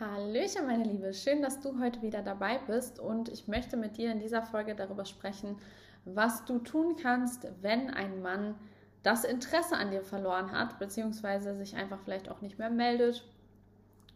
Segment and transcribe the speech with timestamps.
[0.00, 1.12] Hallöchen, meine Liebe.
[1.12, 4.76] Schön, dass du heute wieder dabei bist und ich möchte mit dir in dieser Folge
[4.76, 5.56] darüber sprechen,
[6.04, 8.54] was du tun kannst, wenn ein Mann
[9.02, 13.24] das Interesse an dir verloren hat, beziehungsweise sich einfach vielleicht auch nicht mehr meldet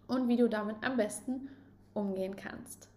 [0.06, 1.48] und wie du damit am besten
[1.94, 2.88] umgehen kannst.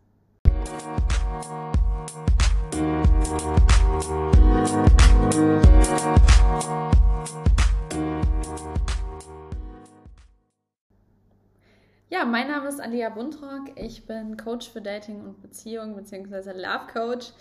[12.86, 13.72] Alia Buntrock.
[13.78, 16.52] Ich bin Coach für Dating und Beziehung bzw.
[16.52, 17.32] Love Coach.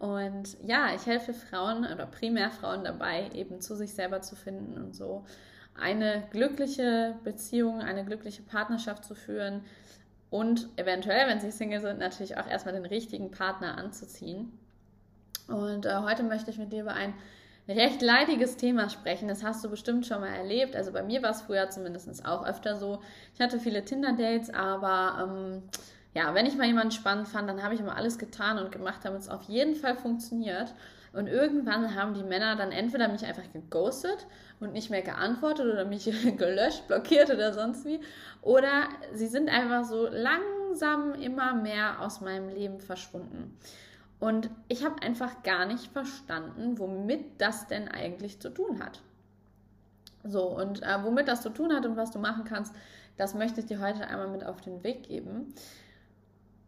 [0.00, 4.76] Und ja, ich helfe Frauen oder primär Frauen dabei, eben zu sich selber zu finden
[4.76, 5.24] und so
[5.80, 9.62] eine glückliche Beziehung, eine glückliche Partnerschaft zu führen
[10.30, 14.50] und eventuell, wenn sie Single sind, natürlich auch erstmal den richtigen Partner anzuziehen.
[15.46, 17.14] Und äh, heute möchte ich mit dir über ein
[17.68, 19.28] recht leidiges Thema sprechen.
[19.28, 20.74] Das hast du bestimmt schon mal erlebt.
[20.74, 23.00] Also bei mir war es früher zumindest auch öfter so.
[23.34, 25.62] Ich hatte viele Tinder-Dates, aber ähm,
[26.14, 29.00] ja, wenn ich mal jemanden spannend fand, dann habe ich immer alles getan und gemacht,
[29.04, 30.72] damit es auf jeden Fall funktioniert.
[31.12, 34.26] Und irgendwann haben die Männer dann entweder mich einfach geghostet
[34.60, 36.04] und nicht mehr geantwortet oder mich
[36.36, 38.00] gelöscht, blockiert oder sonst wie.
[38.42, 43.56] Oder sie sind einfach so langsam immer mehr aus meinem Leben verschwunden.
[44.20, 49.00] Und ich habe einfach gar nicht verstanden, womit das denn eigentlich zu tun hat.
[50.24, 52.74] So, und äh, womit das zu tun hat und was du machen kannst,
[53.16, 55.54] das möchte ich dir heute einmal mit auf den Weg geben.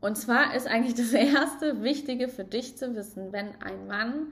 [0.01, 4.29] Und zwar ist eigentlich das erste Wichtige für dich zu wissen, wenn ein Mann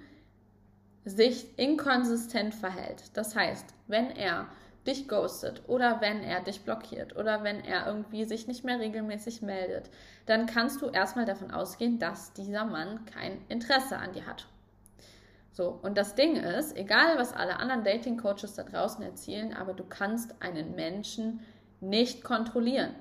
[1.05, 3.17] sich inkonsistent verhält.
[3.17, 4.47] Das heißt, wenn er
[4.89, 9.43] dich ghostet oder wenn er dich blockiert oder wenn er irgendwie sich nicht mehr regelmäßig
[9.43, 9.91] meldet,
[10.27, 14.47] dann kannst du erstmal davon ausgehen, dass dieser Mann kein Interesse an dir hat.
[15.53, 19.85] So, und das Ding ist, egal was alle anderen Dating-Coaches da draußen erzählen, aber du
[19.85, 21.41] kannst einen Menschen
[21.81, 22.95] nicht kontrollieren.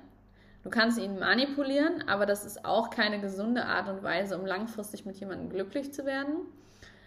[0.64, 5.06] Du kannst ihn manipulieren, aber das ist auch keine gesunde Art und Weise, um langfristig
[5.06, 6.46] mit jemandem glücklich zu werden.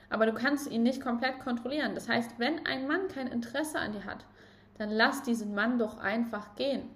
[0.09, 1.95] Aber du kannst ihn nicht komplett kontrollieren.
[1.95, 4.25] Das heißt, wenn ein Mann kein Interesse an dir hat,
[4.81, 6.89] dann lass diesen Mann doch einfach gehen.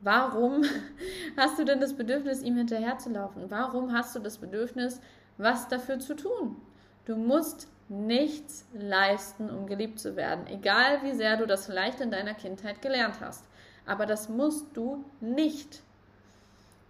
[0.00, 0.64] Warum
[1.36, 3.52] hast du denn das Bedürfnis, ihm hinterherzulaufen?
[3.52, 5.00] Warum hast du das Bedürfnis,
[5.38, 6.56] was dafür zu tun?
[7.04, 12.10] Du musst nichts leisten, um geliebt zu werden, egal wie sehr du das vielleicht in
[12.10, 13.44] deiner Kindheit gelernt hast.
[13.86, 15.84] Aber das musst du nicht.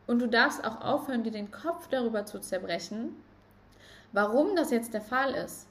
[0.06, 3.14] Und du darfst auch aufhören, dir den Kopf darüber zu zerbrechen,
[4.12, 5.66] warum das jetzt der Fall ist.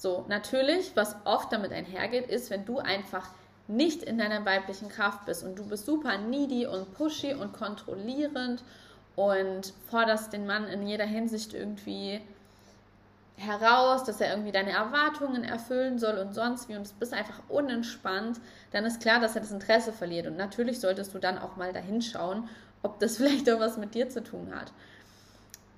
[0.00, 3.28] So, natürlich, was oft damit einhergeht, ist, wenn du einfach
[3.68, 8.64] nicht in deiner weiblichen Kraft bist und du bist super needy und pushy und kontrollierend
[9.14, 12.22] und forderst den Mann in jeder Hinsicht irgendwie
[13.36, 17.42] heraus, dass er irgendwie deine Erwartungen erfüllen soll und sonst wie und du bist einfach
[17.50, 18.40] unentspannt,
[18.70, 20.26] dann ist klar, dass er das Interesse verliert.
[20.26, 22.48] Und natürlich solltest du dann auch mal dahin schauen,
[22.82, 24.72] ob das vielleicht auch was mit dir zu tun hat.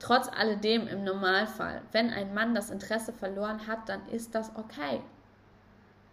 [0.03, 5.01] Trotz alledem im Normalfall, wenn ein Mann das Interesse verloren hat, dann ist das okay.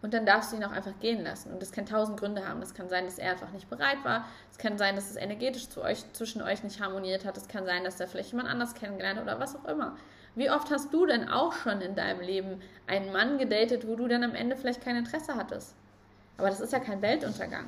[0.04, 1.52] Und dann darfst du ihn auch einfach gehen lassen.
[1.52, 2.60] Und das kann tausend Gründe haben.
[2.60, 4.28] Das kann sein, dass er einfach nicht bereit war.
[4.52, 7.36] Es kann sein, dass es energetisch zu euch, zwischen euch nicht harmoniert hat.
[7.36, 9.98] Es kann sein, dass er vielleicht jemand anders kennengelernt hat oder was auch immer.
[10.36, 14.08] Wie oft hast du denn auch schon in deinem Leben einen Mann gedatet, wo du
[14.08, 15.74] dann am Ende vielleicht kein Interesse hattest?
[16.38, 17.66] Aber das ist ja kein Weltuntergang.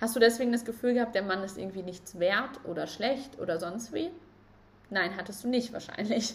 [0.00, 3.58] Hast du deswegen das Gefühl gehabt, der Mann ist irgendwie nichts wert oder schlecht oder
[3.58, 4.12] sonst wie?
[4.90, 6.34] Nein, hattest du nicht wahrscheinlich.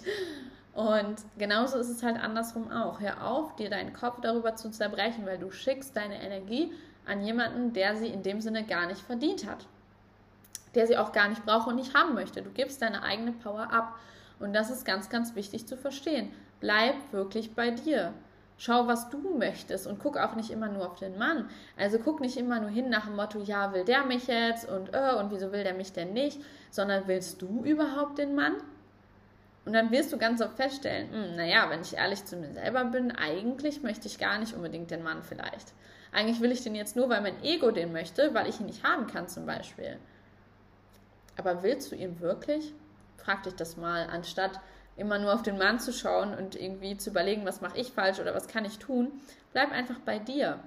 [0.73, 2.99] Und genauso ist es halt andersrum auch.
[2.99, 6.71] Hör auf, dir deinen Kopf darüber zu zerbrechen, weil du schickst deine Energie
[7.05, 9.67] an jemanden, der sie in dem Sinne gar nicht verdient hat.
[10.73, 12.41] Der sie auch gar nicht braucht und nicht haben möchte.
[12.41, 13.95] Du gibst deine eigene Power ab.
[14.39, 16.31] Und das ist ganz, ganz wichtig zu verstehen.
[16.59, 18.13] Bleib wirklich bei dir.
[18.57, 21.49] Schau, was du möchtest und guck auch nicht immer nur auf den Mann.
[21.77, 24.93] Also guck nicht immer nur hin nach dem Motto, ja, will der mich jetzt und
[24.93, 28.53] äh, und wieso will der mich denn nicht, sondern willst du überhaupt den Mann?
[29.65, 32.83] Und dann wirst du ganz oft feststellen, hm, naja, wenn ich ehrlich zu mir selber
[32.85, 35.73] bin, eigentlich möchte ich gar nicht unbedingt den Mann vielleicht.
[36.11, 38.83] Eigentlich will ich den jetzt nur, weil mein Ego den möchte, weil ich ihn nicht
[38.83, 39.97] haben kann zum Beispiel.
[41.37, 42.73] Aber willst du ihn wirklich?
[43.17, 44.59] Frag dich das mal, anstatt
[44.97, 48.19] immer nur auf den Mann zu schauen und irgendwie zu überlegen, was mache ich falsch
[48.19, 49.11] oder was kann ich tun.
[49.51, 50.59] Bleib einfach bei dir.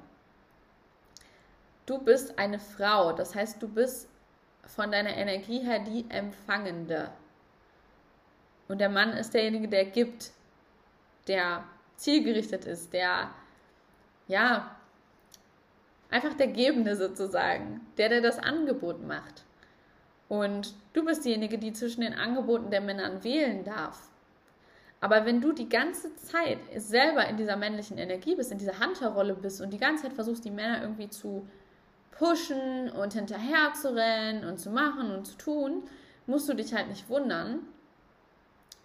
[1.87, 4.09] Du bist eine Frau, das heißt, du bist
[4.67, 7.11] von deiner Energie her die Empfangende.
[8.69, 10.33] Und der Mann ist derjenige, der gibt,
[11.29, 11.63] der
[11.95, 13.31] zielgerichtet ist, der,
[14.27, 14.77] ja,
[16.11, 19.45] einfach der Gebende sozusagen, der, der das Angebot macht.
[20.29, 24.09] Und du bist diejenige, die zwischen den Angeboten der Männern wählen darf.
[25.01, 29.35] Aber wenn du die ganze Zeit selber in dieser männlichen Energie bist, in dieser Hunterrolle
[29.35, 31.47] bist und die ganze Zeit versuchst, die Männer irgendwie zu
[32.13, 35.83] pushen und hinterher zu rennen und zu machen und zu tun,
[36.27, 37.61] musst du dich halt nicht wundern,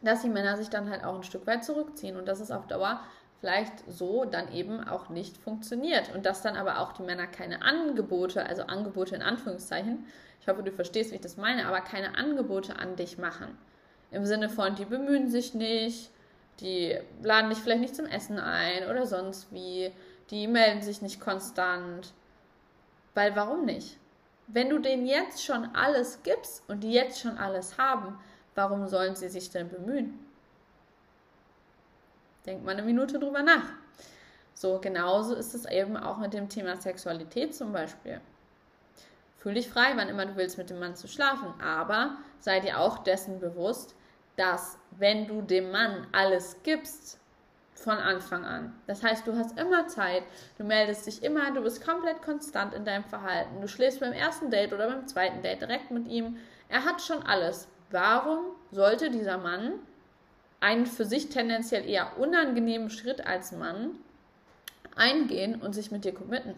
[0.01, 2.67] dass die Männer sich dann halt auch ein Stück weit zurückziehen und dass es auf
[2.67, 3.01] Dauer
[3.39, 7.63] vielleicht so dann eben auch nicht funktioniert und dass dann aber auch die Männer keine
[7.63, 10.05] Angebote, also Angebote in Anführungszeichen,
[10.39, 13.57] ich hoffe, du verstehst, wie ich das meine, aber keine Angebote an dich machen.
[14.11, 16.11] Im Sinne von, die bemühen sich nicht,
[16.59, 19.91] die laden dich vielleicht nicht zum Essen ein oder sonst wie,
[20.29, 22.13] die melden sich nicht konstant.
[23.13, 23.97] Weil warum nicht?
[24.47, 28.19] Wenn du denen jetzt schon alles gibst und die jetzt schon alles haben,
[28.53, 30.19] warum sollen sie sich denn bemühen?
[32.45, 33.65] Denk mal eine Minute drüber nach.
[34.53, 38.19] So, genauso ist es eben auch mit dem Thema Sexualität zum Beispiel.
[39.37, 41.53] Fühl dich frei, wann immer du willst, mit dem Mann zu schlafen.
[41.61, 43.95] Aber sei dir auch dessen bewusst,
[44.35, 47.19] dass wenn du dem Mann alles gibst,
[47.81, 48.73] von Anfang an.
[48.87, 50.23] Das heißt, du hast immer Zeit,
[50.57, 53.59] du meldest dich immer, du bist komplett konstant in deinem Verhalten.
[53.59, 56.37] Du schläfst beim ersten Date oder beim zweiten Date direkt mit ihm.
[56.69, 57.67] Er hat schon alles.
[57.89, 58.39] Warum
[58.71, 59.73] sollte dieser Mann
[60.59, 63.95] einen für sich tendenziell eher unangenehmen Schritt als Mann
[64.95, 66.55] eingehen und sich mit dir committen?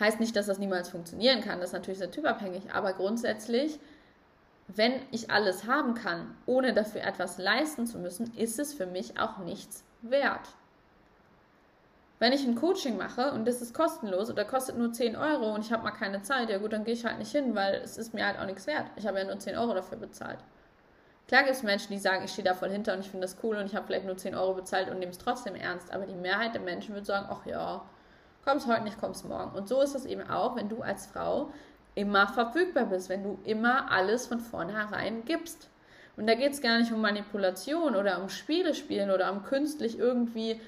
[0.00, 3.78] Heißt nicht, dass das niemals funktionieren kann, das ist natürlich sehr typabhängig, aber grundsätzlich,
[4.68, 9.18] wenn ich alles haben kann, ohne dafür etwas leisten zu müssen, ist es für mich
[9.18, 10.48] auch nichts wert.
[12.18, 15.64] Wenn ich ein Coaching mache und das ist kostenlos oder kostet nur 10 Euro und
[15.64, 17.98] ich habe mal keine Zeit, ja gut, dann gehe ich halt nicht hin, weil es
[17.98, 18.86] ist mir halt auch nichts wert.
[18.96, 20.38] Ich habe ja nur 10 Euro dafür bezahlt.
[21.26, 23.36] Klar gibt es Menschen, die sagen, ich stehe da voll hinter und ich finde das
[23.42, 25.92] cool und ich habe vielleicht nur 10 Euro bezahlt und nehme es trotzdem ernst.
[25.92, 27.82] Aber die Mehrheit der Menschen wird sagen, ach ja,
[28.44, 29.56] kommst heute nicht, kommst morgen.
[29.56, 31.50] Und so ist es eben auch, wenn du als Frau
[31.94, 35.68] immer verfügbar bist, wenn du immer alles von vornherein gibst.
[36.16, 39.98] Und da geht es gar nicht um Manipulation oder um Spiele spielen oder um künstlich
[39.98, 40.60] irgendwie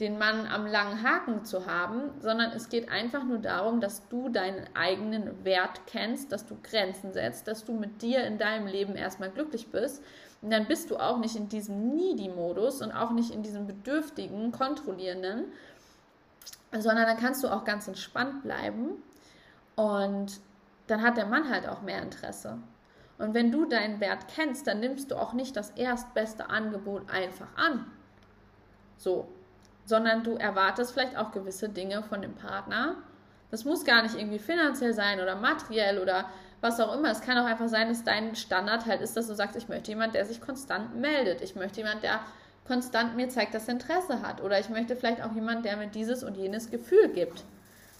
[0.00, 4.28] den Mann am langen Haken zu haben, sondern es geht einfach nur darum, dass du
[4.28, 8.96] deinen eigenen Wert kennst, dass du Grenzen setzt, dass du mit dir in deinem Leben
[8.96, 10.02] erstmal glücklich bist.
[10.42, 14.50] Und dann bist du auch nicht in diesem Needy-Modus und auch nicht in diesem bedürftigen,
[14.50, 15.44] kontrollierenden,
[16.72, 19.02] sondern dann kannst du auch ganz entspannt bleiben
[19.76, 20.40] und
[20.86, 22.58] dann hat der Mann halt auch mehr Interesse.
[23.18, 27.48] Und wenn du deinen Wert kennst, dann nimmst du auch nicht das erstbeste Angebot einfach
[27.56, 27.86] an.
[28.96, 29.28] So,
[29.84, 32.96] sondern du erwartest vielleicht auch gewisse Dinge von dem Partner.
[33.50, 36.26] Das muss gar nicht irgendwie finanziell sein oder materiell oder
[36.60, 37.10] was auch immer.
[37.10, 39.90] Es kann auch einfach sein, dass dein Standard halt ist, dass du sagst, ich möchte
[39.90, 41.40] jemanden, der sich konstant meldet.
[41.42, 42.20] Ich möchte jemanden, der
[42.66, 44.42] konstant mir zeigt, dass er Interesse hat.
[44.42, 47.44] Oder ich möchte vielleicht auch jemanden, der mir dieses und jenes Gefühl gibt.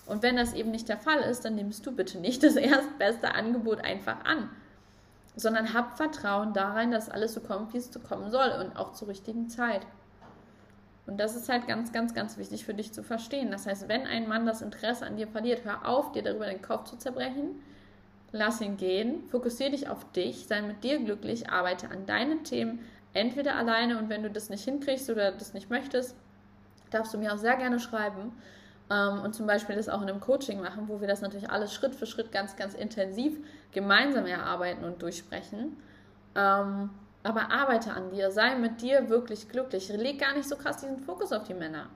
[0.07, 3.35] Und wenn das eben nicht der Fall ist, dann nimmst du bitte nicht das erstbeste
[3.35, 4.51] Angebot einfach an,
[5.37, 8.93] sondern hab Vertrauen darin, dass alles so kommt, wie es zu kommen soll und auch
[8.93, 9.87] zur richtigen Zeit.
[11.07, 13.51] Und das ist halt ganz, ganz, ganz wichtig für dich zu verstehen.
[13.51, 16.63] Das heißt, wenn ein Mann das Interesse an dir verliert, hör auf, dir darüber den
[16.63, 17.61] Kopf zu zerbrechen.
[18.33, 22.81] Lass ihn gehen, fokussiere dich auf dich, sei mit dir glücklich, arbeite an deinen Themen,
[23.13, 26.17] entweder alleine und wenn du das nicht hinkriegst oder das nicht möchtest,
[26.91, 28.33] darfst du mir auch sehr gerne schreiben
[28.89, 31.95] und zum Beispiel das auch in einem Coaching machen, wo wir das natürlich alles Schritt
[31.95, 33.39] für Schritt ganz, ganz intensiv
[33.73, 35.77] gemeinsam erarbeiten und durchsprechen.
[36.35, 36.91] Ähm,
[37.23, 39.89] aber arbeite an dir, sei mit dir wirklich glücklich.
[39.89, 41.89] Leg gar nicht so krass diesen Fokus auf die Männer.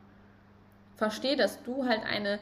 [0.96, 2.40] Versteh, dass du halt eine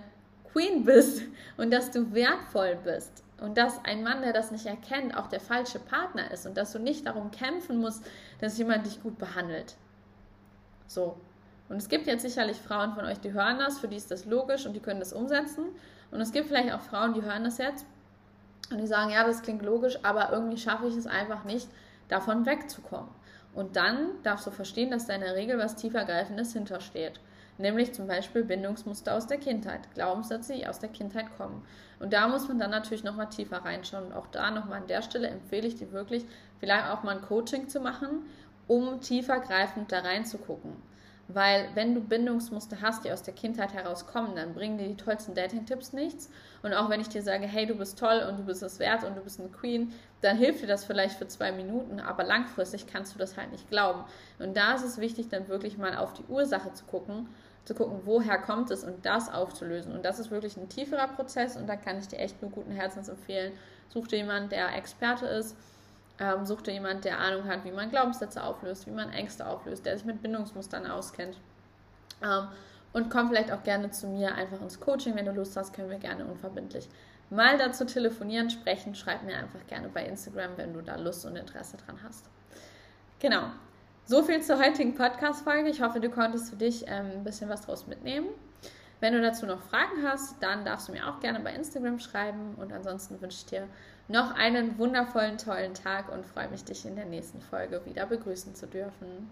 [0.52, 1.22] Queen bist
[1.56, 5.40] und dass du wertvoll bist und dass ein Mann, der das nicht erkennt, auch der
[5.40, 8.06] falsche Partner ist und dass du nicht darum kämpfen musst,
[8.40, 9.76] dass jemand dich gut behandelt.
[10.86, 11.16] So.
[11.68, 14.24] Und es gibt jetzt sicherlich Frauen von euch, die hören das, für die ist das
[14.24, 15.64] logisch und die können das umsetzen.
[16.10, 17.84] Und es gibt vielleicht auch Frauen, die hören das jetzt
[18.70, 21.68] und die sagen, ja, das klingt logisch, aber irgendwie schaffe ich es einfach nicht,
[22.08, 23.10] davon wegzukommen.
[23.54, 27.20] Und dann darfst du verstehen, dass da in der Regel was tiefergreifendes hintersteht.
[27.58, 31.64] Nämlich zum Beispiel Bindungsmuster aus der Kindheit, Glaubenssätze, die aus der Kindheit kommen.
[31.98, 34.08] Und da muss man dann natürlich nochmal tiefer reinschauen.
[34.08, 36.26] Und auch da nochmal an der Stelle empfehle ich dir wirklich,
[36.58, 38.26] vielleicht auch mal ein Coaching zu machen,
[38.66, 40.74] um tiefergreifend da reinzugucken.
[41.28, 45.34] Weil wenn du Bindungsmuster hast, die aus der Kindheit herauskommen, dann bringen dir die tollsten
[45.34, 46.30] Dating-Tipps nichts.
[46.62, 49.02] Und auch wenn ich dir sage, hey, du bist toll und du bist es wert
[49.02, 52.86] und du bist eine Queen, dann hilft dir das vielleicht für zwei Minuten, aber langfristig
[52.86, 54.04] kannst du das halt nicht glauben.
[54.38, 57.28] Und da ist es wichtig, dann wirklich mal auf die Ursache zu gucken
[57.66, 59.92] zu gucken, woher kommt es und das aufzulösen.
[59.92, 62.70] Und das ist wirklich ein tieferer Prozess und da kann ich dir echt nur guten
[62.70, 63.52] Herzens empfehlen.
[63.88, 65.56] Such dir jemanden, der Experte ist,
[66.18, 69.84] ähm, such dir jemanden, der Ahnung hat, wie man Glaubenssätze auflöst, wie man Ängste auflöst,
[69.84, 71.36] der sich mit Bindungsmustern auskennt.
[72.22, 72.48] Ähm,
[72.92, 75.16] und komm vielleicht auch gerne zu mir einfach ins Coaching.
[75.16, 76.88] Wenn du Lust hast, können wir gerne unverbindlich
[77.30, 78.94] mal dazu telefonieren, sprechen.
[78.94, 82.28] Schreib mir einfach gerne bei Instagram, wenn du da Lust und Interesse dran hast.
[83.18, 83.50] Genau.
[84.04, 85.68] So viel zur heutigen Podcast-Folge.
[85.68, 88.28] Ich hoffe, du konntest für dich ähm, ein bisschen was draus mitnehmen.
[89.00, 92.54] Wenn du dazu noch Fragen hast, dann darfst du mir auch gerne bei Instagram schreiben.
[92.56, 93.68] Und ansonsten wünsche ich dir
[94.08, 98.54] noch einen wundervollen, tollen Tag und freue mich, dich in der nächsten Folge wieder begrüßen
[98.54, 99.28] zu dürfen.